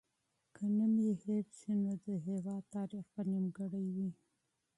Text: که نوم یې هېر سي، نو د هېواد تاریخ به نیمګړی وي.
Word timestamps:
که 0.55 0.63
نوم 0.77 0.93
یې 1.05 1.13
هېر 1.23 1.45
سي، 1.59 1.71
نو 1.83 1.91
د 2.05 2.07
هېواد 2.27 2.63
تاریخ 2.75 3.05
به 3.13 3.21
نیمګړی 3.31 3.85
وي. 3.95 4.09